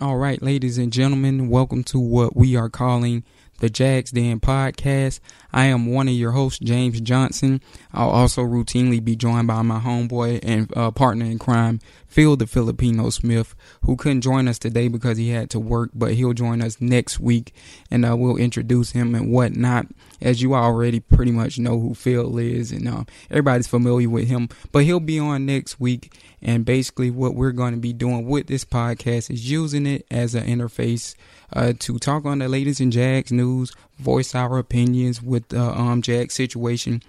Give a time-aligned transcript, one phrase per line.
[0.00, 3.22] All right, ladies and gentlemen, welcome to what we are calling
[3.58, 5.20] the Jags Den podcast.
[5.52, 7.60] I am one of your hosts, James Johnson.
[7.92, 12.46] I'll also routinely be joined by my homeboy and uh, partner in crime, Phil the
[12.46, 16.60] Filipino Smith, who couldn't join us today because he had to work, but he'll join
[16.60, 17.54] us next week
[17.88, 19.86] and uh, we'll introduce him and whatnot.
[20.20, 24.48] As you already pretty much know who Phil is, and uh, everybody's familiar with him,
[24.72, 26.12] but he'll be on next week.
[26.42, 30.34] And basically, what we're going to be doing with this podcast is using it as
[30.34, 31.14] an interface
[31.52, 36.02] uh, to talk on the latest in Jags news, voice our opinions with the um,
[36.02, 37.02] Jags situation.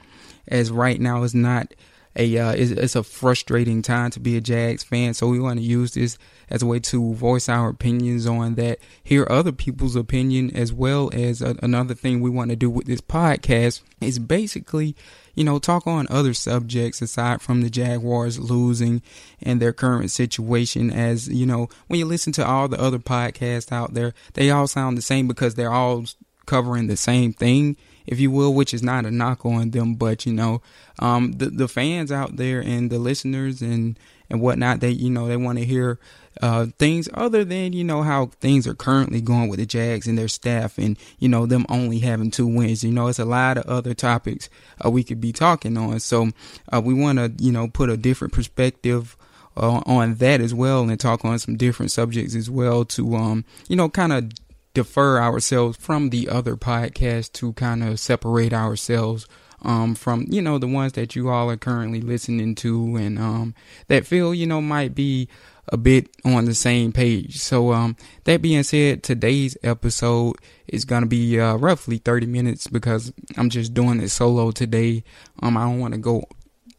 [0.48, 1.74] As right now is not
[2.16, 5.60] a uh, it's, it's, a frustrating time to be a Jags fan, so we want
[5.60, 6.18] to use this
[6.50, 11.10] as a way to voice our opinions on that, hear other people's opinion, as well
[11.14, 14.96] as a, another thing we want to do with this podcast is basically
[15.36, 19.02] you know, talk on other subjects aside from the Jaguars losing
[19.42, 20.92] and their current situation.
[20.92, 24.68] As you know, when you listen to all the other podcasts out there, they all
[24.68, 26.06] sound the same because they're all
[26.46, 30.26] covering the same thing, if you will, which is not a knock on them, but
[30.26, 30.62] you know,
[31.00, 33.98] um, the the fans out there and the listeners and
[34.30, 36.00] and whatnot, they you know they want to hear
[36.42, 40.18] uh, things other than you know how things are currently going with the Jags and
[40.18, 42.84] their staff, and you know them only having two wins.
[42.84, 44.50] You know, it's a lot of other topics
[44.84, 46.00] uh, we could be talking on.
[46.00, 46.30] So
[46.72, 49.18] uh, we want to you know put a different perspective.
[49.58, 53.44] Uh, on that as well, and talk on some different subjects as well to, um,
[53.68, 54.32] you know, kind of
[54.74, 59.28] defer ourselves from the other podcasts to kind of separate ourselves
[59.64, 63.54] um, from you know the ones that you all are currently listening to and um,
[63.88, 65.28] that feel you know might be
[65.72, 67.38] a bit on the same page.
[67.38, 70.36] So, um, that being said, today's episode
[70.68, 75.04] is to be, uh, roughly 30 minutes because I'm just doing it solo today.
[75.42, 76.24] Um, I don't want to go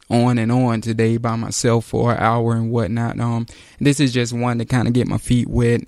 [0.09, 3.19] on and on today by myself for an hour and whatnot.
[3.19, 3.47] Um,
[3.79, 5.81] this is just one to kind of get my feet wet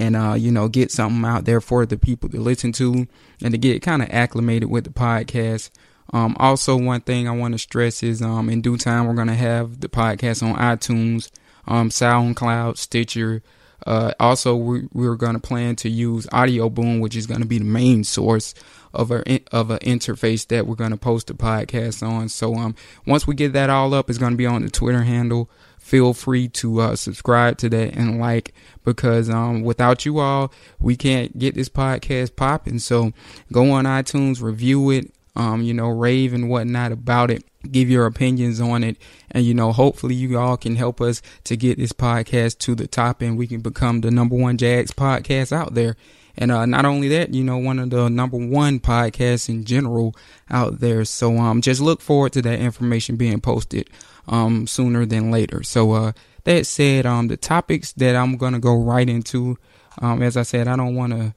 [0.00, 3.06] and, uh, you know, get something out there for the people to listen to
[3.42, 5.70] and to get kind of acclimated with the podcast.
[6.14, 9.28] Um, also one thing I want to stress is, um, in due time, we're going
[9.28, 11.30] to have the podcast on iTunes
[11.68, 13.42] um, SoundCloud, Stitcher.
[13.86, 17.46] Uh, also, we, we're going to plan to use Audio Boom, which is going to
[17.46, 18.54] be the main source
[18.92, 19.22] of our
[19.52, 22.30] of an interface that we're going to post the podcast on.
[22.30, 22.74] So, um,
[23.06, 25.50] once we get that all up, it's going to be on the Twitter handle.
[25.80, 28.54] Feel free to uh, subscribe to that and like
[28.84, 32.78] because um, without you all, we can't get this podcast popping.
[32.78, 33.12] So,
[33.52, 38.06] go on iTunes, review it, um, you know, rave and whatnot about it give your
[38.06, 38.96] opinions on it.
[39.30, 42.86] And, you know, hopefully you all can help us to get this podcast to the
[42.86, 45.96] top and we can become the number one Jags podcast out there.
[46.36, 50.14] And uh, not only that, you know, one of the number one podcasts in general
[50.48, 51.04] out there.
[51.04, 53.90] So um, just look forward to that information being posted
[54.30, 55.62] um, sooner than later.
[55.62, 56.12] So uh,
[56.44, 59.58] that said, um, the topics that I'm going to go right into,
[60.00, 61.34] um, as I said, I don't want to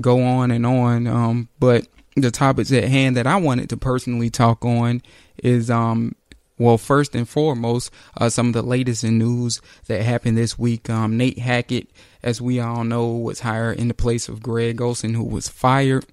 [0.00, 1.86] go on and on, um, but
[2.16, 5.00] the topics at hand that I wanted to personally talk on
[5.38, 6.14] is um
[6.58, 10.90] well first and foremost uh, some of the latest in news that happened this week.
[10.90, 11.88] Um, Nate Hackett,
[12.22, 16.04] as we all know, was hired in the place of Greg Olson, who was fired.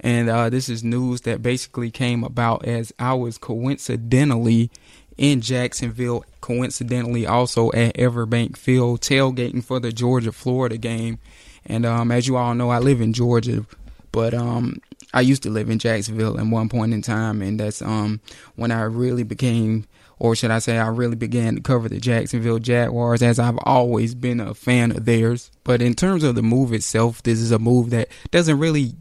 [0.00, 4.70] And uh, this is news that basically came about as I was coincidentally
[5.16, 11.18] in Jacksonville, coincidentally also at Everbank Field, tailgating for the Georgia Florida game.
[11.66, 13.64] And um, as you all know, I live in Georgia,
[14.12, 14.80] but um,
[15.14, 18.20] I used to live in Jacksonville at one point in time, and that's um
[18.56, 19.86] when I really became,
[20.18, 24.14] or should I say, I really began to cover the Jacksonville Jaguars, as I've always
[24.14, 25.50] been a fan of theirs.
[25.62, 28.94] But in terms of the move itself, this is a move that doesn't really,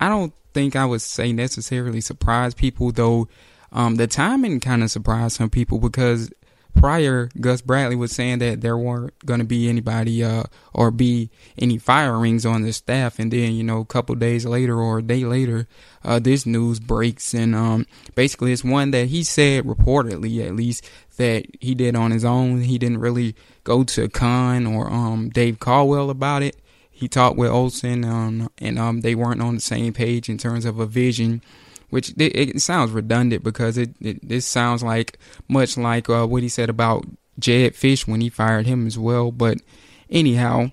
[0.00, 3.28] I don't think I would say necessarily surprise people, though.
[3.72, 6.30] Um, the timing kind of surprised some people because
[6.78, 11.30] prior, Gus Bradley was saying that there weren't going to be anybody uh, or be
[11.58, 15.02] any firings on the staff, and then you know a couple days later or a
[15.02, 15.66] day later,
[16.04, 20.88] uh, this news breaks, and um, basically it's one that he said reportedly at least
[21.16, 22.62] that he did on his own.
[22.62, 26.56] He didn't really go to Khan or um, Dave Caldwell about it.
[26.90, 30.64] He talked with Olson, um, and um, they weren't on the same page in terms
[30.64, 31.42] of a vision
[31.90, 35.18] which it, it sounds redundant because it, it this sounds like
[35.48, 37.04] much like uh, what he said about
[37.38, 39.30] Jedd Fisch when he fired him as well.
[39.30, 39.58] But
[40.10, 40.72] anyhow,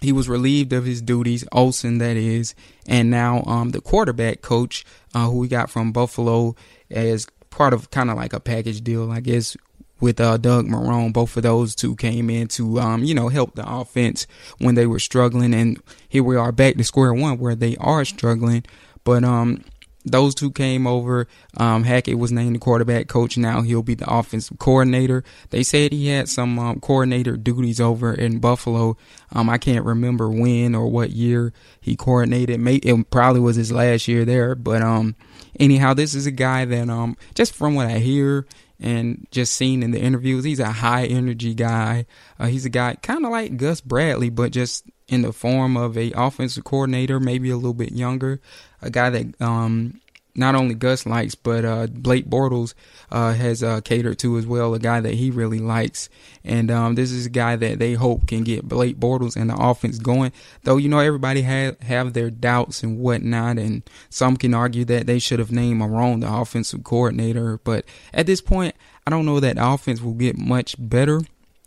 [0.00, 2.54] he was relieved of his duties, Olson that is,
[2.86, 4.84] and now um, the quarterback coach
[5.14, 6.54] uh, who we got from Buffalo
[6.90, 9.56] as part of kind of like a package deal, I guess,
[10.00, 11.12] with uh, Doug Marrone.
[11.12, 14.26] Both of those two came in to, um, you know, help the offense
[14.58, 15.54] when they were struggling.
[15.54, 18.64] And here we are back to square one where they are struggling.
[19.04, 19.64] But um,
[20.06, 21.26] those two came over.
[21.56, 23.36] Um, Hackett was named the quarterback coach.
[23.36, 25.24] Now he'll be the offensive coordinator.
[25.50, 28.96] They said he had some um, coordinator duties over in Buffalo.
[29.32, 32.64] Um, I can't remember when or what year he coordinated.
[32.66, 34.54] It probably was his last year there.
[34.54, 35.16] But um,
[35.58, 38.46] anyhow, this is a guy that um, just from what I hear
[38.78, 42.06] and just seen in the interviews, he's a high energy guy.
[42.38, 45.96] Uh, he's a guy kind of like Gus Bradley, but just in the form of
[45.96, 48.40] a offensive coordinator, maybe a little bit younger,
[48.82, 50.00] a guy that um,
[50.36, 52.74] not only Gus likes, but uh, Blake Bortles
[53.10, 56.08] uh, has uh, catered to as well, a guy that he really likes.
[56.44, 59.56] And um, this is a guy that they hope can get Blake Bortles and the
[59.56, 60.32] offense going.
[60.64, 65.06] Though, you know, everybody have, have their doubts and whatnot, and some can argue that
[65.06, 67.58] they should have named Marrone the offensive coordinator.
[67.64, 68.74] But at this point,
[69.06, 71.22] I don't know that the offense will get much better.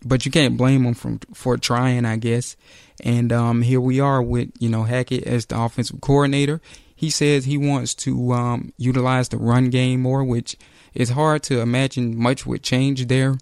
[0.05, 2.55] But you can't blame them from for trying, I guess.
[3.03, 6.61] And um, here we are with you know Hackett as the offensive coordinator
[6.99, 10.57] he says he wants to um, utilize the run game more, which
[10.93, 13.37] is hard to imagine much would change there.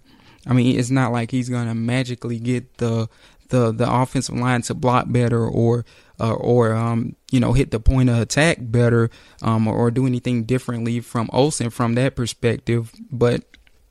[0.46, 3.08] I mean, it's not like he's gonna magically get the
[3.48, 5.84] the the offensive line to block better or
[6.20, 9.10] uh, or um, you know hit the point of attack better
[9.42, 12.92] um, or, or do anything differently from Olson from that perspective.
[13.10, 13.42] But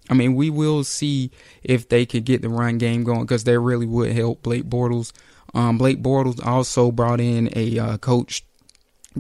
[0.10, 1.30] I mean, we will see
[1.62, 5.12] if they could get the run game going because that really would help Blake Bortles.
[5.54, 8.47] Um, Blake Bortles also brought in a uh, coach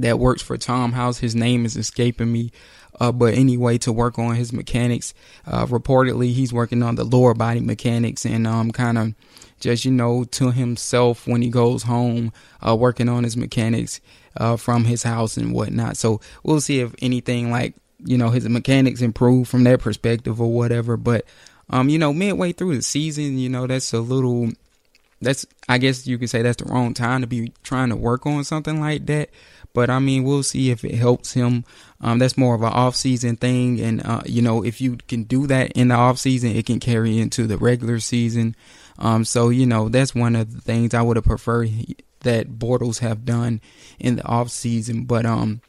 [0.01, 1.19] that works for Tom House.
[1.19, 2.51] His name is escaping me.
[2.99, 5.13] Uh, but anyway, to work on his mechanics,
[5.45, 9.13] uh, reportedly he's working on the lower body mechanics and um, kind of
[9.59, 12.33] just you know to himself when he goes home,
[12.65, 14.01] uh, working on his mechanics
[14.37, 15.97] uh, from his house and whatnot.
[15.97, 20.51] So we'll see if anything like you know his mechanics improve from that perspective or
[20.51, 20.97] whatever.
[20.97, 21.25] But
[21.69, 24.49] um, you know, midway through the season, you know that's a little
[25.21, 28.25] that's I guess you could say that's the wrong time to be trying to work
[28.25, 29.29] on something like that.
[29.77, 31.63] But I mean, we'll see if it helps him.
[32.01, 35.21] Um, that's more of an off season thing, and uh, you know, if you can
[35.21, 38.55] do that in the off season, it can carry into the regular season.
[38.97, 41.69] Um, so you know, that's one of the things I would have preferred
[42.21, 43.61] that Bortles have done
[43.99, 45.03] in the off season.
[45.03, 45.61] But um,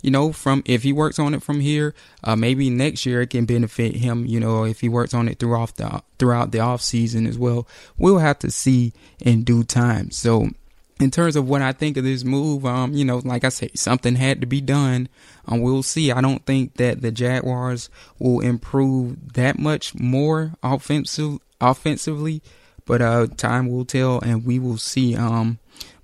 [0.00, 3.28] you know, from if he works on it from here, uh, maybe next year it
[3.28, 4.24] can benefit him.
[4.24, 7.68] You know, if he works on it throughout the throughout the off season as well,
[7.98, 10.10] we'll have to see in due time.
[10.12, 10.48] So
[11.00, 13.70] in terms of what I think of this move, um, you know, like I say,
[13.74, 15.08] something had to be done.
[15.46, 16.12] Um, we'll see.
[16.12, 17.88] I don't think that the Jaguars
[18.18, 22.42] will improve that much more offensive offensively,
[22.84, 25.16] but uh, time will tell, and we will see.
[25.16, 25.58] Um,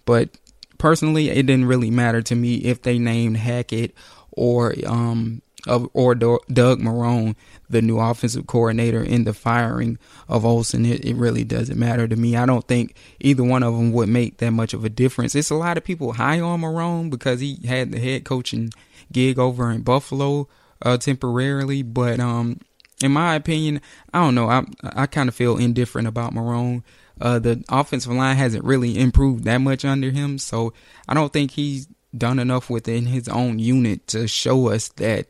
[0.07, 0.31] but
[0.79, 3.95] personally, it didn't really matter to me if they named Hackett
[4.33, 7.35] or um or Doug Marrone
[7.69, 9.99] the new offensive coordinator in the firing
[10.29, 12.37] of Olson, it, it, really doesn't matter to me.
[12.37, 15.35] I don't think either one of them would make that much of a difference.
[15.35, 18.71] It's a lot of people high on Marrone because he had the head coaching
[19.13, 20.49] gig over in Buffalo
[20.83, 22.61] uh, temporarily, but um,
[23.03, 23.81] in my opinion,
[24.13, 24.49] I don't know.
[24.49, 26.83] I I kind of feel indifferent about Marrone.
[27.21, 30.73] Uh, the offensive line hasn't really improved that much under him, so
[31.09, 35.29] I don't think he's done enough within his own unit to show us that,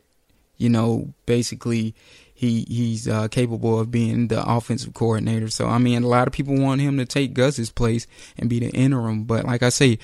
[0.57, 1.95] you know, basically
[2.33, 5.49] he he's uh, capable of being the offensive coordinator.
[5.49, 8.05] So I mean, a lot of people want him to take Gus's place
[8.37, 9.97] and be the interim, but like I say,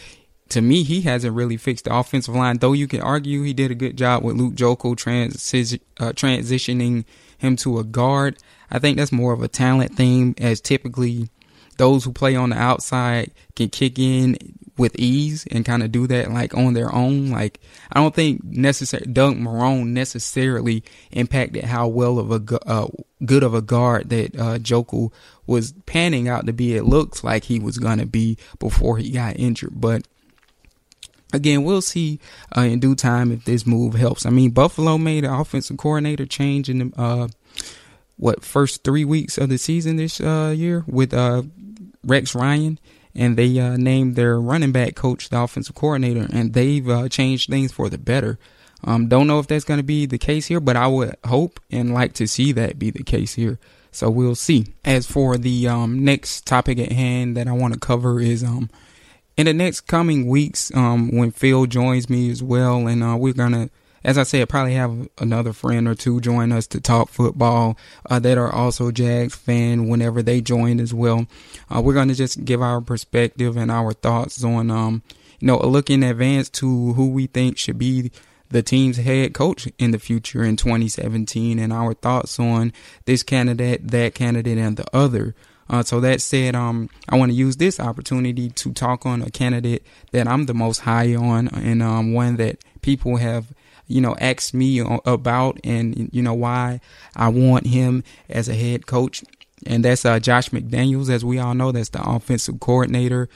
[0.49, 2.57] to me, he hasn't really fixed the offensive line.
[2.57, 7.05] Though you can argue he did a good job with Luke Joeckel transi- uh, transitioning
[7.37, 8.37] him to a guard.
[8.69, 11.29] I think that's more of a talent thing, as typically
[11.77, 14.37] those who play on the outside can kick in
[14.77, 17.29] with ease and kind of do that like on their own.
[17.29, 17.59] Like
[17.91, 22.87] I don't think necessary Doug Marrone necessarily impacted how well of a uh,
[23.25, 25.11] good of a guard that uh, Joeckel
[25.45, 26.75] was panning out to be.
[26.75, 30.07] It looks like he was gonna be before he got injured, but.
[31.35, 32.19] Again, we'll see
[32.55, 34.23] uh, in due time if this move helps.
[34.23, 37.27] I mean, Buffalo made an offensive coordinator change in the uh,
[38.17, 41.43] what first three weeks of the season this uh, year with uh,
[42.03, 42.79] Rex Ryan,
[43.15, 47.49] and they uh, named their running back coach the offensive coordinator, and they've uh, changed
[47.49, 48.37] things for the better.
[48.83, 51.59] Um, don't know if that's going to be the case here, but I would hope
[51.71, 53.59] and like to see that be the case here.
[53.91, 54.73] So we'll see.
[54.83, 58.69] As for the um, next topic at hand that I want to cover is um,
[59.37, 63.33] in the next coming weeks um, when Phil joins me as well, and uh, we're
[63.33, 63.69] gonna
[64.03, 67.77] as I said, probably have another friend or two join us to talk football
[68.09, 71.27] uh, that are also Jags fan whenever they join as well.
[71.73, 75.03] Uh, we're going to just give our perspective and our thoughts on, um,
[75.39, 78.11] you know, a look in advance to who we think should be
[78.49, 82.71] the team's head coach in the future in 2017 and our thoughts on
[83.05, 85.33] this candidate, that candidate, and the other.
[85.69, 89.31] Uh, so that said, um, I want to use this opportunity to talk on a
[89.31, 93.53] candidate that I'm the most high on and um, one that people have
[93.93, 96.81] you know, asked me about and, you know, why
[97.15, 99.23] I want him as a head coach.
[99.65, 103.29] And that's uh, Josh McDaniels, as we all know, that's the offensive coordinator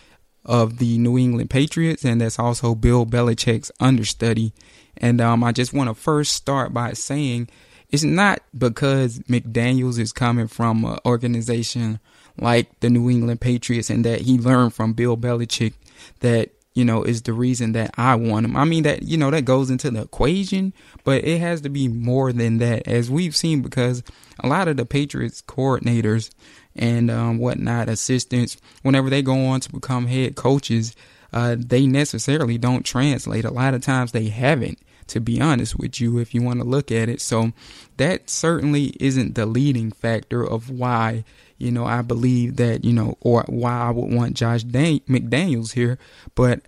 [0.43, 4.53] of the New England Patriots, and that's also Bill Belichick's understudy.
[4.95, 7.49] And um, I just want to first start by saying
[7.89, 11.99] it's not because McDaniels is coming from an organization
[12.39, 15.73] like the New England Patriots and that he learned from Bill Belichick
[16.21, 18.55] that you know is the reason that I want him.
[18.55, 21.87] I mean that you know that goes into the equation, but it has to be
[21.87, 24.03] more than that, as we've seen because
[24.39, 26.29] a lot of the Patriots coordinators
[26.75, 30.95] and um, whatnot assistants, whenever they go on to become head coaches,
[31.33, 33.43] uh, they necessarily don't translate.
[33.43, 36.65] A lot of times they haven't to be honest with you, if you want to
[36.65, 37.21] look at it.
[37.21, 37.53] So
[37.97, 41.23] that certainly isn't the leading factor of why,
[41.57, 45.73] you know, I believe that, you know, or why I would want Josh Dan- McDaniels
[45.73, 45.97] here.
[46.35, 46.61] But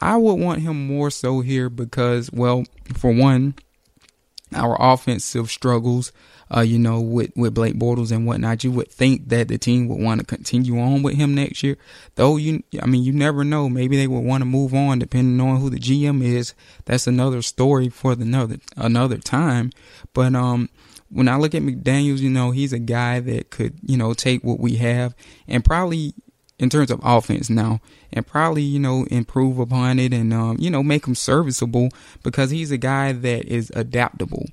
[0.00, 3.54] I would want him more so here because, well, for one,
[4.54, 6.12] our offensive struggles
[6.54, 9.88] uh, you know, with, with Blake Bortles and whatnot, you would think that the team
[9.88, 11.76] would want to continue on with him next year.
[12.14, 13.68] Though you, I mean, you never know.
[13.68, 16.54] Maybe they would want to move on depending on who the GM is.
[16.84, 19.72] That's another story for the another another time.
[20.12, 20.68] But um,
[21.10, 24.44] when I look at McDaniel's, you know, he's a guy that could, you know, take
[24.44, 25.14] what we have
[25.48, 26.14] and probably
[26.58, 27.80] in terms of offense now
[28.12, 31.90] and probably you know improve upon it and um, you know make him serviceable
[32.22, 34.46] because he's a guy that is adaptable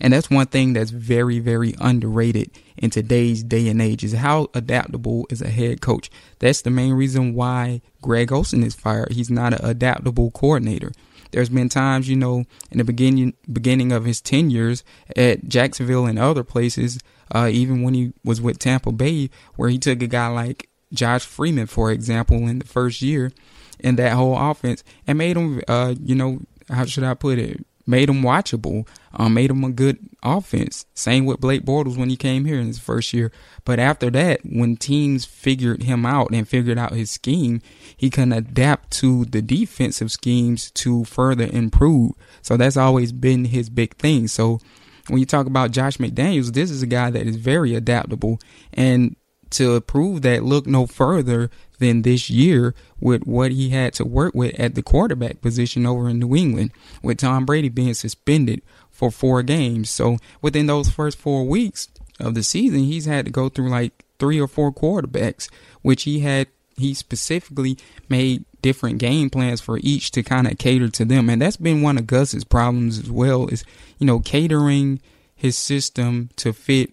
[0.00, 4.48] and that's one thing that's very, very underrated in today's day and age is how
[4.54, 6.10] adaptable is a head coach.
[6.38, 9.12] That's the main reason why Greg Olson is fired.
[9.12, 10.92] He's not an adaptable coordinator.
[11.30, 14.82] There's been times, you know, in the beginning beginning of his tenures
[15.16, 16.98] at Jacksonville and other places,
[17.34, 21.24] uh, even when he was with Tampa Bay, where he took a guy like Josh
[21.26, 23.32] Freeman, for example, in the first year
[23.78, 27.64] in that whole offense and made him, uh, you know, how should I put it,
[27.88, 30.84] made him watchable, um, made him a good offense.
[30.94, 33.32] Same with Blake Bortles when he came here in his first year.
[33.64, 37.62] But after that, when teams figured him out and figured out his scheme,
[37.96, 42.12] he can adapt to the defensive schemes to further improve.
[42.42, 44.28] So that's always been his big thing.
[44.28, 44.60] So
[45.08, 48.38] when you talk about Josh McDaniels, this is a guy that is very adaptable.
[48.74, 49.16] And
[49.50, 54.34] to prove that, look no further than this year with what he had to work
[54.34, 59.10] with at the quarterback position over in New England, with Tom Brady being suspended for
[59.10, 59.90] four games.
[59.90, 61.88] So within those first four weeks
[62.18, 65.48] of the season, he's had to go through like three or four quarterbacks,
[65.82, 67.76] which he had he specifically
[68.08, 71.28] made different game plans for each to kind of cater to them.
[71.28, 73.64] And that's been one of Gus's problems as well, is,
[73.98, 75.00] you know, catering
[75.34, 76.90] his system to fit,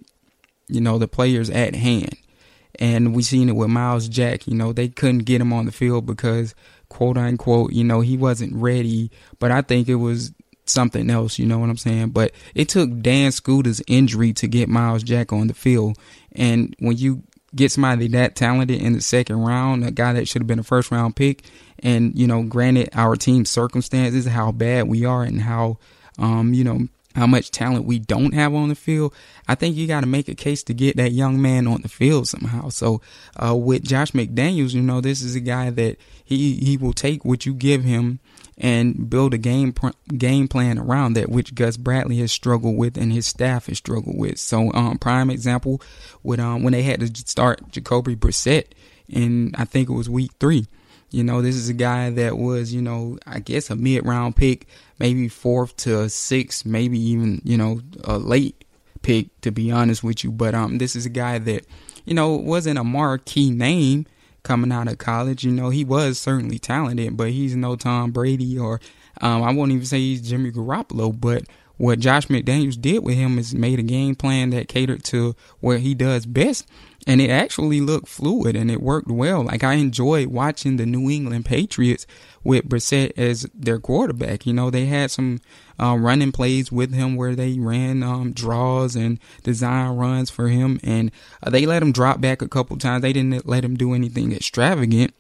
[0.68, 2.18] you know, the players at hand.
[2.80, 4.48] And we seen it with Myles Jack.
[4.48, 6.56] You know, they couldn't get him on the field because,
[6.90, 9.12] quote unquote, you know, he wasn't ready.
[9.40, 10.34] But I think it was
[10.66, 11.40] something else.
[11.40, 12.10] You know what I'm saying?
[12.10, 15.98] But it took Dan Skuta's injury to get Myles Jack on the field.
[16.34, 17.24] And when you
[17.56, 20.64] get somebody that talented in the second round, a guy that should have been a
[20.64, 21.44] first round pick,
[21.80, 25.78] and you know, granted our team's circumstances, how bad we are, and how
[26.18, 29.14] um, you know, how much talent we don't have on the field,
[29.48, 31.88] I think you got to make a case to get that young man on the
[31.88, 32.70] field somehow.
[32.70, 33.02] So,
[33.42, 37.24] uh, with Josh McDaniels, you know, this is a guy that he, he will take
[37.24, 38.20] what you give him
[38.58, 39.74] and build a game
[40.18, 44.18] game plan around that, which Gus Bradley has struggled with and his staff has struggled
[44.18, 44.38] with.
[44.38, 45.82] So, um, prime example
[46.24, 48.68] with um when they had to start Jacoby Brissett
[49.08, 50.68] in I think it was week three.
[51.12, 54.36] You know, this is a guy that was, you know, I guess a mid round
[54.36, 54.68] pick,
[55.00, 58.64] maybe fourth to sixth, maybe even, you know, a late
[59.02, 60.32] pick to be honest with you.
[60.32, 61.66] But um this is a guy that,
[62.06, 64.08] you know, wasn't a marquee name
[64.44, 65.44] coming out of college.
[65.44, 68.82] You know, he was certainly talented, but he's no Tom Brady or
[69.22, 71.44] um I won't even say he's Jimmy Garoppolo, but
[71.78, 75.82] what Josh McDaniels did with him is made a game plan that catered to what
[75.82, 76.68] he does best
[77.08, 79.44] and it actually looked fluid and it worked well.
[79.44, 82.08] Like I enjoyed watching the New England Patriots
[82.44, 84.46] with Brissett as their quarterback.
[84.46, 85.42] You know, they had some
[85.80, 90.80] uh, running plays with him where they ran um, draws and design runs for him,
[90.84, 91.12] and
[91.44, 93.02] uh, they let him drop back a couple times.
[93.02, 95.14] They didn't let him do anything extravagant,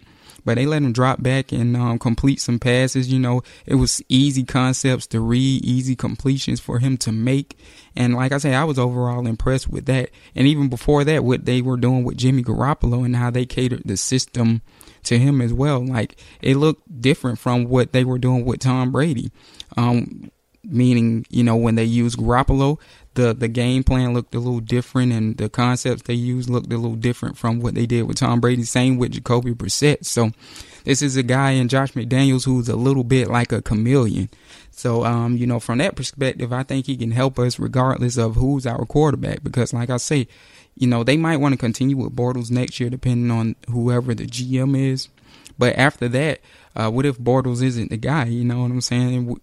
[0.46, 3.12] but they let him drop back and um, complete some passes.
[3.12, 7.58] You know, it was easy concepts to read, easy completions for him to make.
[7.96, 10.12] And like I say, I was overall impressed with that.
[10.36, 13.84] And even before that, what they were doing with Jimmy Garoppolo and how they catered
[13.86, 14.62] the system
[15.04, 15.86] to him as well.
[15.86, 19.32] Like it looked different from what they were doing with Tom Brady.
[19.78, 20.32] Um,
[20.68, 22.80] meaning, you know, when they used Garoppolo,
[23.16, 26.78] the the game plan looked a little different, and the concepts they used looked a
[26.78, 28.64] little different from what they did with Tom Brady.
[28.64, 30.06] Same with Jacoby Brissett.
[30.06, 30.32] So
[30.84, 34.30] this is a guy in Josh McDaniels who's a little bit like a chameleon.
[34.72, 38.36] So, um, you know, from that perspective, I think he can help us regardless of
[38.36, 39.42] who's our quarterback.
[39.44, 40.28] Because, like I say,
[40.76, 44.26] you know, they might want to continue with Bortles next year, depending on whoever the
[44.26, 45.08] GM is.
[45.58, 46.42] But after that,
[46.76, 48.26] uh, what if Bortles isn't the guy?
[48.26, 49.40] You know what I'm saying?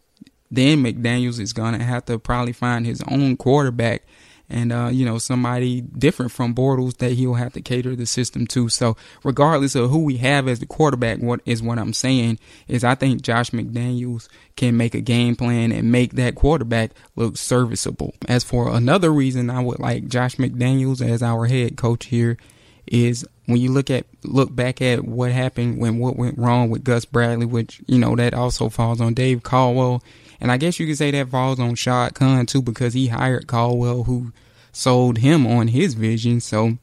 [0.53, 4.03] Then McDaniels is gonna have to probably find his own quarterback
[4.53, 8.47] and uh, you know somebody different from Bortles that he'll have to cater the system
[8.49, 8.69] to.
[8.69, 12.85] So regardless of who we have as the quarterback, what is what I'm saying is
[12.85, 18.15] I think Josh McDaniels can make a game plan and make that quarterback look serviceable.
[18.29, 22.37] As for another reason, I would like Josh McDaniels as our head coach here
[22.87, 26.85] is when you look at look back at what happened when what went wrong with
[26.85, 30.03] Gus Bradley, which you know that also falls on Dave Caldwell
[30.43, 33.47] and I guess you could say that falls on Shad Khan too because he hired
[33.47, 34.33] Caldwell who
[34.73, 36.41] sold him on his vision.
[36.41, 36.77] So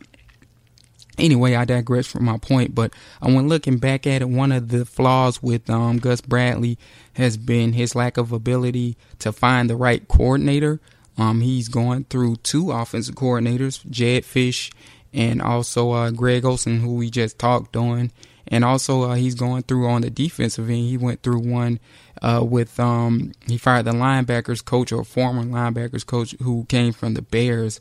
[1.18, 4.70] anyway, I digress from my point, but I when looking back at it, one of
[4.70, 6.80] the flaws with um, Gus Bradley
[7.14, 10.80] has been his lack of ability to find the right coordinator.
[11.18, 14.72] Um, he's going through two offensive coordinators, Jedd Fisch
[15.14, 18.12] and also uh, Greg Olson, who we just talked on.
[18.50, 20.90] And also, uh, he's going through on the defensive end.
[20.90, 21.80] He went through one
[22.22, 27.14] uh, with um, he fired the linebackers coach or former linebackers coach who came from
[27.14, 27.80] the Bears.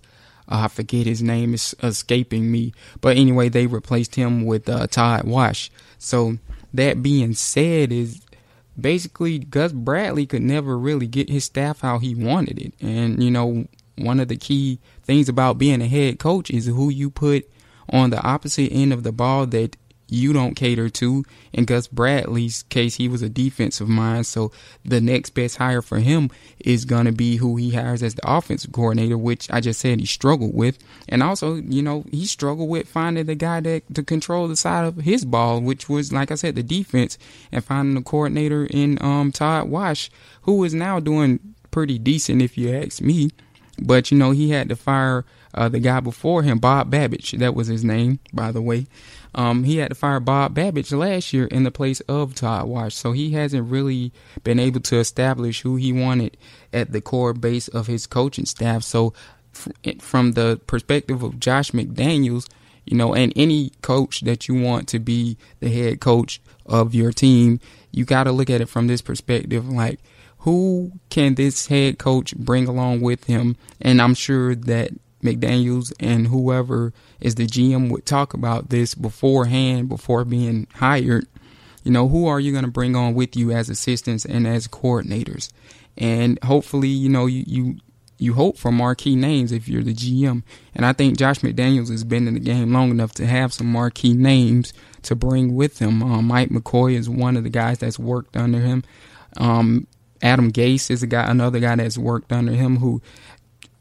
[0.48, 4.86] Uh, I forget his name is escaping me, but anyway, they replaced him with uh,
[4.86, 5.70] Todd Wash.
[5.98, 6.38] So
[6.74, 8.20] that being said, is
[8.78, 13.30] basically Gus Bradley could never really get his staff how he wanted it, and you
[13.30, 17.48] know one of the key things about being a head coach is who you put
[17.90, 19.76] on the opposite end of the ball that
[20.08, 21.24] you don't cater to.
[21.52, 24.52] In Gus Bradley's case, he was a defensive mind, so
[24.84, 28.30] the next best hire for him is going to be who he hires as the
[28.30, 30.78] offensive coordinator, which I just said he struggled with.
[31.08, 34.84] And also, you know, he struggled with finding the guy that to control the side
[34.84, 37.18] of his ball, which was, like I said, the defense,
[37.52, 40.10] and finding the coordinator in um, Todd Wash,
[40.42, 43.30] who is now doing pretty decent, if you ask me.
[43.80, 45.24] But, you know, he had to fire
[45.54, 47.38] uh, the guy before him, Bob Babich.
[47.38, 48.86] That was his name, by the way.
[49.34, 52.94] Um, he had to fire Bob Babich last year in the place of Todd Wash.
[52.94, 56.36] So he hasn't really been able to establish who he wanted
[56.72, 58.82] at the core base of his coaching staff.
[58.82, 59.12] So
[60.00, 62.48] from the perspective of Josh McDaniels,
[62.84, 67.12] you know, and any coach that you want to be the head coach of your
[67.12, 67.60] team,
[67.92, 69.68] you got to look at it from this perspective.
[69.68, 70.00] Like,
[70.38, 73.56] who can this head coach bring along with him?
[73.80, 79.88] And I'm sure that McDaniels and whoever is the GM would talk about this beforehand,
[79.88, 81.26] before being hired.
[81.84, 84.68] You know, who are you going to bring on with you as assistants and as
[84.68, 85.50] coordinators?
[85.96, 87.76] And hopefully, you know, you, you
[88.18, 90.42] you hope for marquee names if you're the GM.
[90.74, 93.70] And I think Josh McDaniels has been in the game long enough to have some
[93.70, 96.02] marquee names to bring with him.
[96.02, 98.82] Um, Mike McCoy is one of the guys that's worked under him.
[99.36, 99.86] Um,
[100.20, 103.00] Adam Gase is a guy, another guy that's worked under him who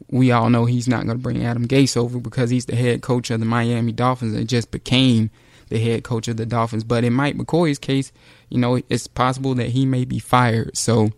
[0.10, 3.02] we all know he's not going to bring Adam Gase over because he's the head
[3.02, 5.30] coach of the Miami Dolphins and just became
[5.70, 6.84] the head coach of the Dolphins.
[6.84, 8.12] But in Mike McCoy's case,
[8.50, 10.78] you know, it's possible that he may be fired.
[10.78, 11.10] So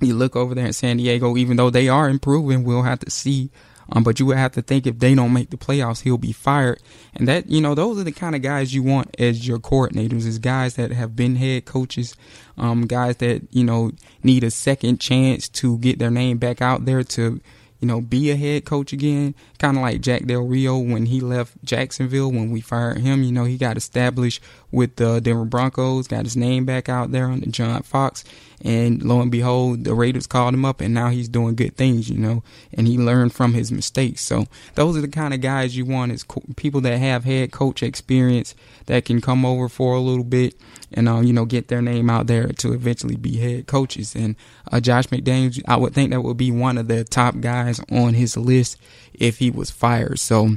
[0.00, 3.10] you look over there in San Diego, even though they are improving, we'll have to
[3.10, 3.50] see.
[3.92, 6.32] Um, but you would have to think if they don't make the playoffs, he'll be
[6.32, 6.80] fired.
[7.14, 10.26] And that, you know, those are the kind of guys you want as your coordinators,
[10.26, 12.16] is guys that have been head coaches,
[12.56, 13.92] um, guys that, you know,
[14.22, 17.42] need a second chance to get their name back out there to,
[17.84, 19.34] you know, be a head coach again.
[19.64, 23.22] Kind of like Jack Del Rio when he left Jacksonville when we fired him.
[23.22, 27.28] You know, he got established with the Denver Broncos, got his name back out there
[27.28, 28.24] on the John Fox.
[28.62, 32.10] And lo and behold, the Raiders called him up and now he's doing good things,
[32.10, 32.42] you know,
[32.74, 34.20] and he learned from his mistakes.
[34.20, 37.50] So those are the kind of guys you want is co- people that have head
[37.50, 40.54] coach experience that can come over for a little bit
[40.92, 44.14] and, um, you know, get their name out there to eventually be head coaches.
[44.14, 44.36] And
[44.70, 48.14] uh, Josh McDaniels, I would think that would be one of the top guys on
[48.14, 48.78] his list
[49.14, 50.18] if he was fired.
[50.18, 50.56] So,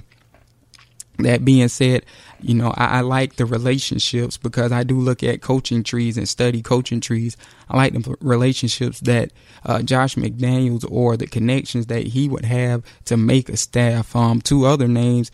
[1.19, 2.05] that being said,
[2.41, 6.29] you know, I, I, like the relationships because I do look at coaching trees and
[6.29, 7.35] study coaching trees.
[7.69, 9.31] I like the relationships that
[9.65, 14.15] uh, Josh McDaniels or the connections that he would have to make a staff.
[14.15, 15.31] Um, two other names.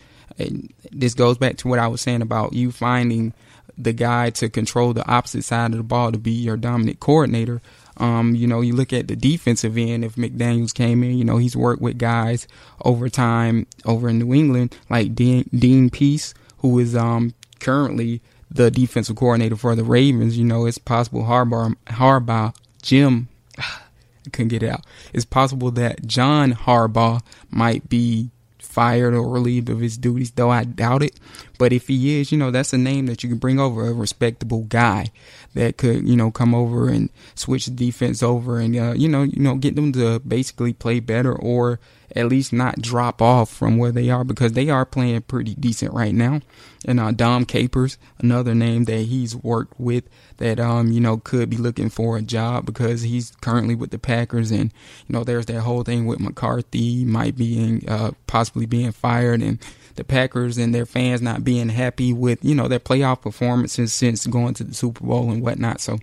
[0.90, 3.34] this goes back to what I was saying about you finding
[3.76, 7.60] the guy to control the opposite side of the ball to be your dominant coordinator.
[7.98, 10.04] Um, you know, you look at the defensive end.
[10.04, 12.48] If McDaniels came in, you know, he's worked with guys
[12.84, 18.70] over time over in New England, like Dean, Dean Pees, who is um, currently the
[18.70, 20.38] defensive coordinator for the Ravens.
[20.38, 23.28] You know, it's possible Harbaugh, Harbaugh, Jim,
[24.32, 24.84] couldn't get it out.
[25.12, 28.30] It's possible that John Harbaugh might be
[28.74, 31.18] fired or relieved of his duties, though I doubt it.
[31.58, 33.92] But if he is, you know, that's a name that you can bring over a
[33.92, 35.12] respectable guy
[35.54, 39.22] that could, you know, come over and switch the defense over and, uh, you know,
[39.22, 41.78] you know, get them to basically play better or
[42.16, 45.92] at least not drop off from where they are because they are playing pretty decent
[45.92, 46.40] right now.
[46.84, 50.04] And uh, Dom Capers, another name that he's worked with
[50.38, 53.98] that um you know could be looking for a job because he's currently with the
[53.98, 54.72] Packers and
[55.06, 59.58] you know there's that whole thing with McCarthy might being uh possibly being fired and
[59.96, 64.26] the Packers and their fans not being happy with you know their playoff performances since
[64.26, 65.80] going to the Super Bowl and whatnot.
[65.80, 65.98] So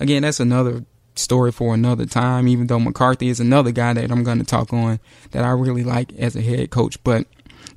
[0.00, 2.48] again, that's another story for another time.
[2.48, 4.98] Even though McCarthy is another guy that I'm going to talk on
[5.32, 7.26] that I really like as a head coach, but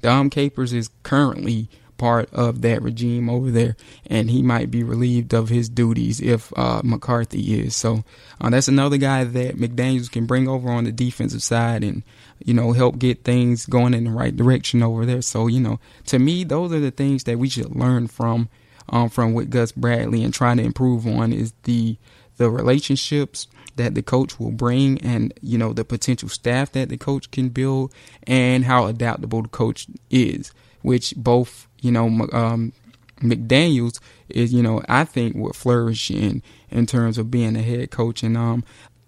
[0.01, 5.33] Dom Capers is currently part of that regime over there, and he might be relieved
[5.33, 7.75] of his duties if uh, McCarthy is.
[7.75, 8.03] So
[8.39, 12.03] uh, that's another guy that McDaniels can bring over on the defensive side and
[12.43, 15.21] you know help get things going in the right direction over there.
[15.21, 18.49] So you know, to me, those are the things that we should learn from
[18.89, 21.97] um, from with Gus Bradley and trying to improve on is the
[22.37, 26.97] the relationships that the coach will bring and you know the potential staff that the
[26.97, 27.93] coach can build
[28.25, 32.73] and how adaptable the coach is which both you know um,
[33.21, 37.89] McDaniels is you know I think would flourish in in terms of being a head
[37.91, 38.63] coach and um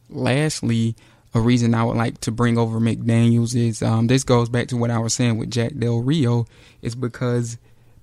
[0.10, 0.96] lastly
[1.36, 4.78] a reason I would like to bring over McDaniels is um this goes back to
[4.78, 6.48] what I was saying with Jack Del Rio
[6.82, 7.58] is because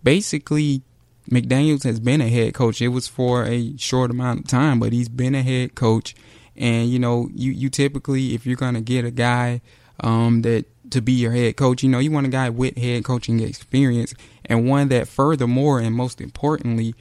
[0.04, 0.82] basically
[1.30, 2.80] McDaniels has been a head coach.
[2.80, 6.14] It was for a short amount of time, but he's been a head coach.
[6.56, 9.60] And you know, you you typically if you're gonna get a guy
[10.00, 13.04] um, that to be your head coach, you know, you want a guy with head
[13.04, 16.94] coaching experience and one that furthermore and most importantly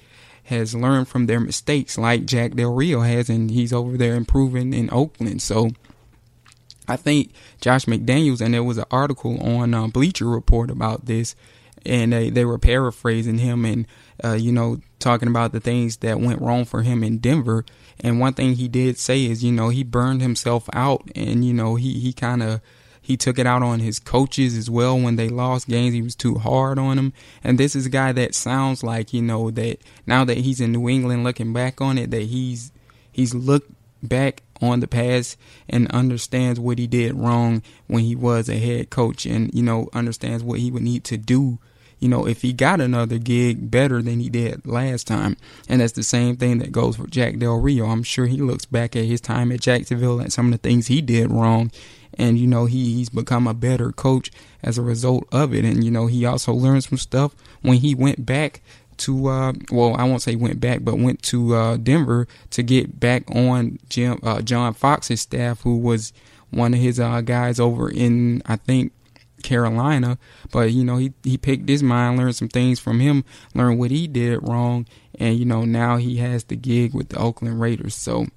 [0.46, 4.74] has learned from their mistakes, like Jack Del Rio has, and he's over there improving
[4.74, 5.42] in Oakland.
[5.42, 5.72] So.
[6.88, 11.36] I think Josh McDaniels, and there was an article on uh, Bleacher Report about this,
[11.84, 13.88] and they, they were paraphrasing him and
[14.24, 17.66] uh, you know talking about the things that went wrong for him in Denver.
[18.00, 21.54] And one thing he did say is, you know, he burned himself out, and you
[21.54, 22.62] know he he kind of
[23.06, 25.94] he took it out on his coaches as well when they lost games.
[25.94, 27.14] He was too hard on them.
[27.44, 30.72] And this is a guy that sounds like you know that now that he's in
[30.72, 32.72] New England, looking back on it, that he's
[33.12, 35.38] he's looked back on the past
[35.70, 39.88] and understands what he did wrong when he was a head coach and you know
[39.94, 41.60] understands what he would need to do
[42.00, 45.38] you know, if he got another gig better than he did last time.
[45.70, 47.86] And that's the same thing that goes for Jack Del Rio.
[47.86, 50.88] I'm sure he looks back at his time at Jacksonville and some of the things
[50.88, 51.72] he did wrong.
[52.18, 54.32] And, you know, he, he's become a better coach
[54.64, 55.66] as a result of it.
[55.66, 58.62] And, you know, he also learned some stuff when he went back
[58.98, 63.00] to uh, well, I won't say went back, but went to uh, Denver to get
[63.00, 66.14] back on Jim uh, John Fox's staff, who was
[66.52, 68.94] one of his uh, guys over in I think
[69.44, 70.18] Carolina,
[70.52, 73.24] but you know he he picked his mind, learned some things from him,
[73.54, 74.88] learned what he did wrong,
[75.20, 77.96] and you know now he has the gig with the Oakland Raiders.
[77.96, 78.28] So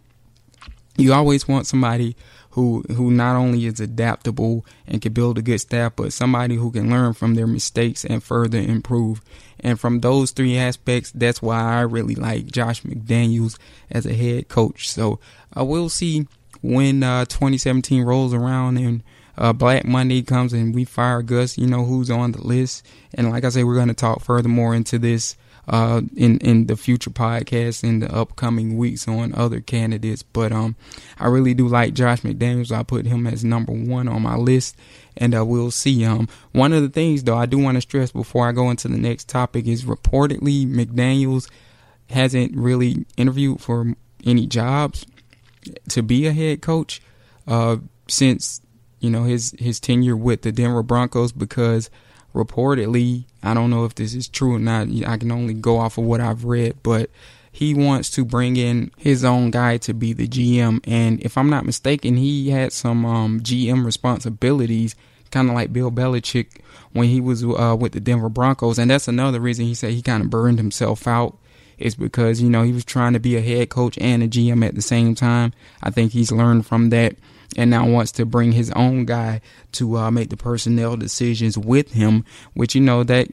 [0.96, 2.16] you always want somebody
[2.58, 6.72] who who not only is adaptable and can build a good staff, but somebody who
[6.72, 9.20] can learn from their mistakes and further improve.
[9.60, 13.58] And from those three aspects, that's why I really like Josh McDaniels
[13.90, 14.88] as a head coach.
[14.88, 15.20] So
[15.54, 16.26] I uh, will see
[16.60, 19.04] when uh, 2017 rolls around and
[19.36, 22.84] uh, Black Monday comes and we fire Gus, you know who's on the list.
[23.14, 25.36] And like I said, we're going to talk furthermore into this
[25.68, 30.22] uh, in in the future podcasts in the upcoming weeks on other candidates.
[30.22, 30.76] But um,
[31.18, 32.72] I really do like Josh McDaniels.
[32.72, 34.76] I put him as number one on my list,
[35.16, 36.04] and uh, we'll see.
[36.04, 38.88] Um, one of the things though I do want to stress before I go into
[38.88, 41.50] the next topic is reportedly McDaniels
[42.08, 45.06] hasn't really interviewed for any jobs
[45.90, 47.02] to be a head coach
[47.46, 47.76] uh,
[48.08, 48.62] since
[49.00, 51.90] you know his his tenure with the Denver Broncos because
[52.34, 54.88] reportedly I don't know if this is true or not.
[55.06, 57.10] I can only go off of what I've read, but
[57.50, 60.80] he wants to bring in his own guy to be the GM.
[60.84, 64.94] And if I'm not mistaken, he had some um, GM responsibilities,
[65.30, 66.60] kind of like Bill Belichick
[66.92, 68.78] when he was uh, with the Denver Broncos.
[68.78, 71.36] And that's another reason he said he kind of burned himself out.
[71.78, 74.66] Is because you know he was trying to be a head coach and a GM
[74.66, 75.52] at the same time.
[75.80, 77.14] I think he's learned from that
[77.56, 79.40] and now wants to bring his own guy
[79.72, 83.28] to uh, make the personnel decisions with him, which you know that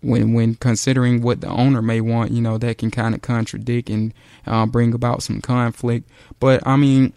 [0.00, 3.88] when when considering what the owner may want, you know that can kind of contradict
[3.88, 4.12] and
[4.46, 6.08] uh, bring about some conflict.
[6.40, 7.12] But I mean,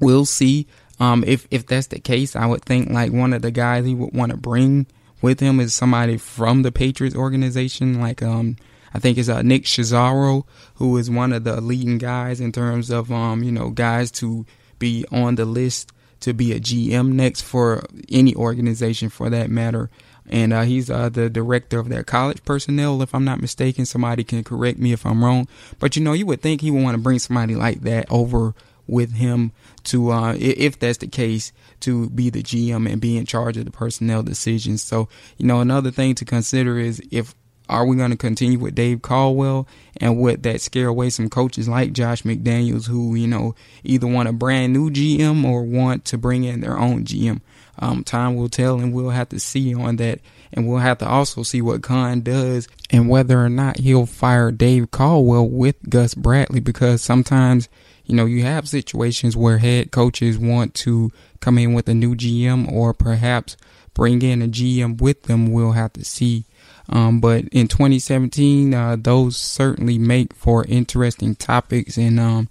[0.00, 0.66] we'll see.
[0.98, 3.94] Um, if if that's the case, I would think like one of the guys he
[3.94, 4.86] would want to bring
[5.22, 8.56] with him is somebody from the Patriots organization, like um,
[8.92, 12.90] I think it's uh, Nick Caserio, who is one of the leading guys in terms
[12.90, 14.44] of um, you know guys to
[14.80, 19.88] be on the list to be a GM next for any organization for that matter.
[20.28, 23.86] and uh, he's uh, the director of their college personnel, if I'm not mistaken.
[23.86, 26.82] Somebody can correct me if I'm wrong, but you know, you would think he would
[26.82, 28.54] want to bring somebody like that over
[28.86, 29.52] with him
[29.84, 33.64] to, uh, if that's the case, to be the GM and be in charge of
[33.64, 34.82] the personnel decisions.
[34.82, 37.34] So, you know, another thing to consider is if
[37.70, 39.66] are we going to continue with Dave Caldwell
[39.98, 43.54] and would that scare away some coaches like Josh McDaniels who, you know,
[43.84, 47.40] either want a brand new GM or want to bring in their own GM?
[47.78, 50.20] Um, time will tell and we'll have to see on that.
[50.52, 54.50] And we'll have to also see what Khan does and whether or not he'll fire
[54.50, 57.68] Dave Caldwell with Gus Bradley because sometimes,
[58.04, 62.16] you know, you have situations where head coaches want to come in with a new
[62.16, 63.56] GM or perhaps
[63.94, 65.52] bring in a GM with them.
[65.52, 66.44] We'll have to see
[66.90, 71.96] um, but in 2017, uh, those certainly make for interesting topics.
[71.96, 72.48] And um,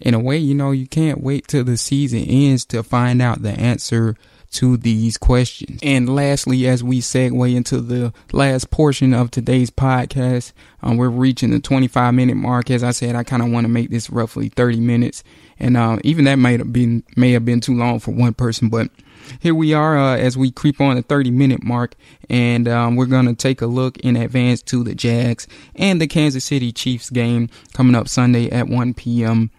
[0.00, 3.42] in a way, you know, you can't wait till the season ends to find out
[3.42, 4.16] the answer
[4.52, 5.78] to these questions.
[5.82, 11.50] And lastly, as we segue into the last portion of today's podcast, um, we're reaching
[11.50, 12.70] the 25 minute mark.
[12.70, 15.22] As I said, I kind of want to make this roughly 30 minutes.
[15.58, 18.88] And uh, even that have been may have been too long for one person, but
[19.40, 21.94] here we are uh, as we creep on the 30 minute mark,
[22.28, 26.06] and um, we're going to take a look in advance to the Jags and the
[26.06, 29.50] Kansas City Chiefs game coming up Sunday at 1 p.m.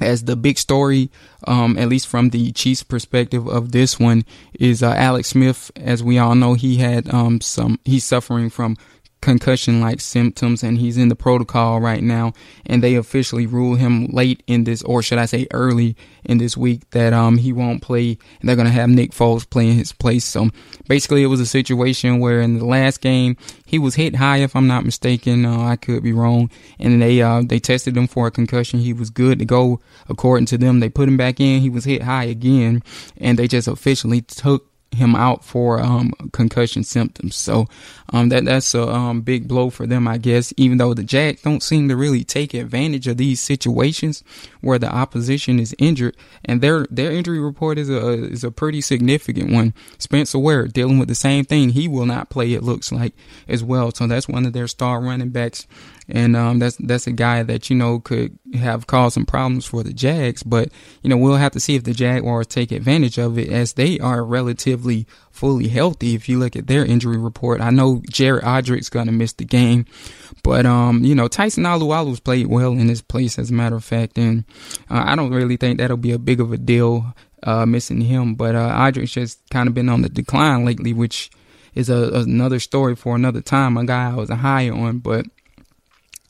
[0.00, 1.10] As the big story,
[1.46, 4.24] um, at least from the Chiefs' perspective of this one,
[4.54, 5.72] is uh, Alex Smith.
[5.74, 7.80] As we all know, he had um, some.
[7.84, 8.76] He's suffering from
[9.20, 12.32] concussion like symptoms and he's in the protocol right now
[12.64, 16.56] and they officially ruled him late in this or should I say early in this
[16.56, 18.18] week that um he won't play.
[18.40, 20.24] And they're to have Nick Foles play in his place.
[20.24, 20.50] So
[20.88, 24.54] basically it was a situation where in the last game he was hit high if
[24.54, 25.44] I'm not mistaken.
[25.44, 26.50] Uh, I could be wrong.
[26.78, 28.80] And they uh they tested him for a concussion.
[28.80, 29.80] He was good to go.
[30.08, 31.60] According to them they put him back in.
[31.60, 32.82] He was hit high again
[33.16, 37.36] and they just officially took him out for um, concussion symptoms.
[37.36, 37.66] So
[38.12, 40.52] um, that that's a um, big blow for them, I guess.
[40.56, 44.24] Even though the Jags don't seem to really take advantage of these situations
[44.60, 48.80] where the opposition is injured, and their their injury report is a is a pretty
[48.80, 49.74] significant one.
[49.98, 51.70] Spencer Ware dealing with the same thing.
[51.70, 52.52] He will not play.
[52.52, 53.14] It looks like
[53.46, 53.92] as well.
[53.92, 55.66] So that's one of their star running backs
[56.08, 59.82] and um, that's that's a guy that you know could have caused some problems for
[59.82, 60.42] the Jags.
[60.42, 60.70] But
[61.02, 63.98] you know we'll have to see if the Jaguars take advantage of it, as they
[63.98, 66.14] are relatively fully healthy.
[66.14, 69.84] If you look at their injury report, I know Jared Odrick's gonna miss the game,
[70.42, 73.84] but um, you know Tyson Alualu's played well in this place, as a matter of
[73.84, 74.44] fact, and
[74.90, 77.14] uh, I don't really think that'll be a big of a deal.
[77.40, 81.30] Uh, missing him, but uh, Odrick's just kind of been on the decline lately, which
[81.72, 83.76] is a, another story for another time.
[83.76, 85.24] A guy I was a high on, but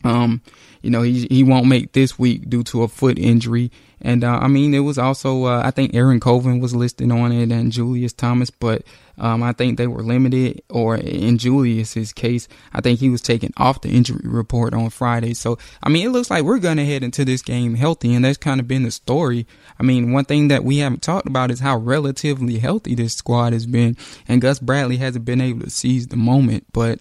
[0.05, 0.43] um,
[0.83, 3.71] you know, he he won't make this week due to a foot injury.
[4.01, 7.33] And uh, I mean, it was also uh, I think Aaron Colvin was listed on
[7.33, 8.85] it and Julius Thomas, but
[9.19, 10.63] um, I think they were limited.
[10.71, 15.35] Or in Julius's case, I think he was taken off the injury report on Friday.
[15.35, 18.39] So I mean, it looks like we're gonna head into this game healthy, and that's
[18.39, 19.49] kind of been the story.
[19.81, 23.53] I mean, one thing that we haven't talked about is how relatively healthy this squad
[23.53, 23.97] has been,
[24.29, 27.01] and Gus Bradley hasn't been able to seize the moment, but.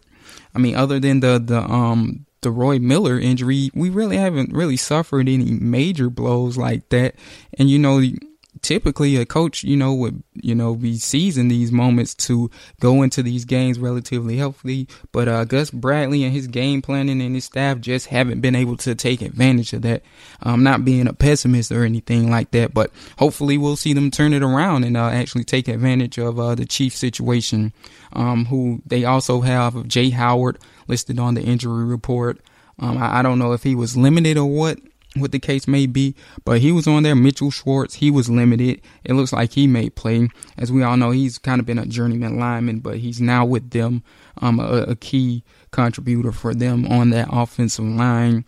[0.53, 4.77] I mean, other than the the um the Roy Miller injury, we really haven't really
[4.77, 7.15] suffered any major blows like that.
[7.57, 8.01] And you know,
[8.61, 13.23] typically a coach, you know, would, you know, be seizing these moments to go into
[13.23, 14.87] these games relatively healthy.
[15.11, 18.77] But uh, Gus Bradley and his game planning and his staff just haven't been able
[18.77, 20.03] to take advantage of that.
[20.41, 24.33] I'm not being a pessimist or anything like that, but hopefully we'll see them turn
[24.33, 27.73] it around and uh, actually take advantage of uh, the Chief situation.
[28.13, 32.39] Um, who they also have Jaye Howard listed on the injury report.
[32.79, 34.79] Um, I, I don't know if he was limited or what,
[35.15, 36.15] what the case may be,
[36.45, 37.15] but he was on there.
[37.15, 38.81] Mitchell Schwartz, he was limited.
[39.03, 40.29] It looks like he may play.
[40.57, 43.71] As we all know, he's kind of been a journeyman lineman, but he's now with
[43.71, 44.03] them,
[44.41, 48.45] um, a, a key contributor for them on that offensive line.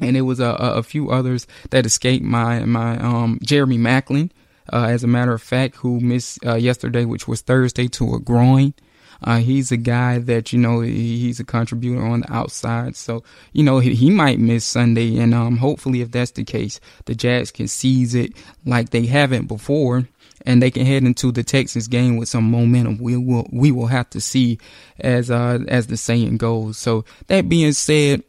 [0.00, 4.30] And it was a, a few others that escaped my my um Jeremy Maclin,
[4.70, 8.20] uh, as a matter of fact, who missed uh, yesterday, which was Thursday, to a
[8.20, 8.74] groin.
[9.26, 13.64] Uh, he's a guy that you know he's a contributor on the outside, so you
[13.64, 17.50] know he, he might miss Sunday, and um, hopefully, if that's the case, the Jags
[17.50, 18.32] can seize it
[18.64, 20.08] like they haven't before,
[20.46, 22.98] and they can head into the Texas game with some momentum.
[22.98, 24.58] We will we will have to see
[25.00, 26.78] as uh as the saying goes.
[26.78, 28.22] So that being said,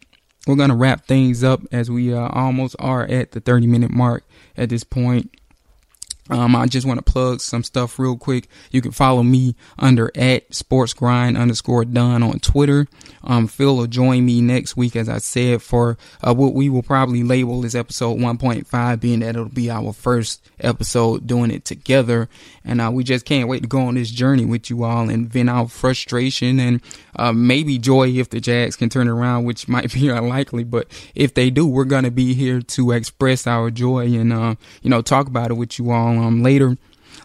[0.48, 4.24] we're gonna wrap things up as we uh, almost are at the 30 minute mark
[4.58, 5.30] at this point.
[6.30, 8.48] Um, I just want to plug some stuff real quick.
[8.72, 12.88] You can follow me under at sports grind underscore done on Twitter.
[13.24, 16.84] Um, Phil will join me next week, as I said, for uh, what we will
[16.84, 22.30] probably label as episode 1.5, being that it'll be our first episode doing it together.
[22.64, 25.30] And uh, we just can't wait to go on this journey with you all and
[25.30, 26.82] vent out frustration and
[27.16, 30.64] uh, maybe joy if the Jags can turn around, which might be unlikely.
[30.64, 34.56] But if they do, we're going to be here to express our joy and, uh,
[34.82, 36.78] you know, talk about it with you all um, later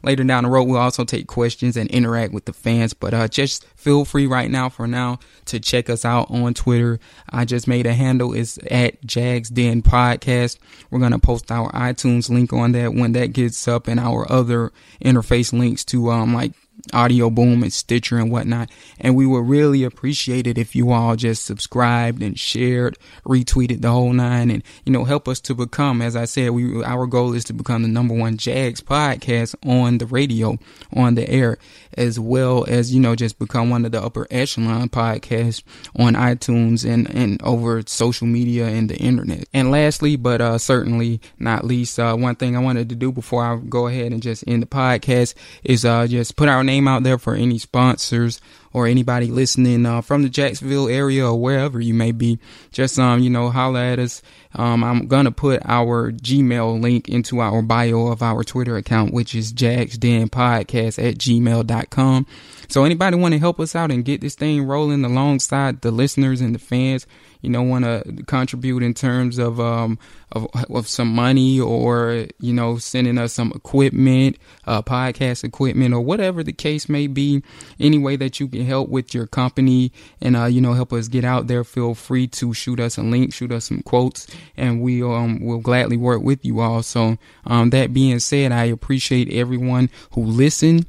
[0.02, 2.92] later down the road we'll also take questions and interact with the fans.
[2.94, 6.98] But uh, just feel free right now for now to check us out on twitter.
[7.30, 8.32] I just made a handle.
[8.32, 10.58] It's at jags den podcast.
[10.90, 14.30] We're going to post our itunes link on that when that gets up and our
[14.30, 14.72] other
[15.04, 16.52] interface links to um like
[16.92, 18.70] Audio Boom and Stitcher and whatnot.
[18.98, 23.90] And we would really appreciate it if you all just subscribed and shared, retweeted the
[23.90, 26.02] whole nine, and you know help us to become.
[26.02, 29.98] As I said, we our goal is to become the number one Jags podcast on
[29.98, 30.58] the radio,
[30.94, 31.58] on the air,
[31.96, 35.62] as well as you know just become one of the upper echelon podcasts
[35.96, 39.48] on iTunes and and over social media and the internet.
[39.54, 43.44] And lastly, but uh, certainly not least, uh, one thing I wanted to do before
[43.44, 47.02] I go ahead and just end the podcast is uh, just put our name out
[47.02, 48.40] there for any sponsors
[48.72, 52.38] or anybody listening uh, from the Jacksonville area or wherever you may be.
[52.70, 54.22] Just um, you know, holler at us.
[54.54, 59.34] Um, I'm gonna put our Gmail link into our bio of our Twitter account, which
[59.34, 62.26] is jacksdenpodcast at gmail.com.
[62.72, 66.40] So anybody want to help us out and get this thing rolling alongside the listeners
[66.40, 67.06] and the fans,
[67.42, 69.98] you know, want to contribute in terms of um
[70.30, 76.00] of, of some money or you know sending us some equipment, uh, podcast equipment or
[76.00, 77.42] whatever the case may be,
[77.78, 81.08] any way that you can help with your company and uh, you know help us
[81.08, 84.80] get out there, feel free to shoot us a link, shoot us some quotes, and
[84.80, 86.82] we um will gladly work with you all.
[86.82, 90.86] So um that being said, I appreciate everyone who listened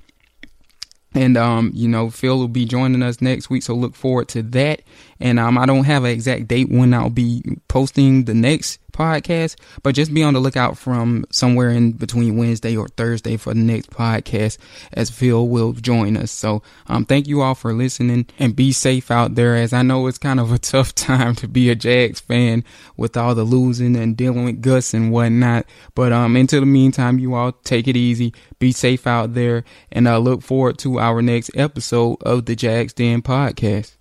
[1.16, 4.42] and um, you know, Phil will be joining us next week, so look forward to
[4.44, 4.82] that.
[5.20, 9.56] And um, I don't have an exact date when I'll be posting the next podcast,
[9.82, 13.60] but just be on the lookout from somewhere in between Wednesday or Thursday for the
[13.60, 14.58] next podcast
[14.94, 16.32] as Phil will join us.
[16.32, 20.08] So, um, thank you all for listening and be safe out there as I know
[20.08, 22.64] it's kind of a tough time to be a Jags fan
[22.96, 25.66] with all the losing and dealing with Gus and whatnot.
[25.96, 30.08] But, um, until the meantime, you all take it easy, be safe out there and
[30.08, 33.96] I uh, look forward to our next episode of the Jags Den podcast.